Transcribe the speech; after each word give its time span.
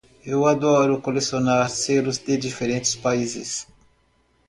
Eu 0.25 0.47
adoro 0.47 0.99
colecionar 0.99 1.69
selos 1.69 2.17
de 2.17 2.35
diferentes 2.35 2.95
países. 2.95 3.67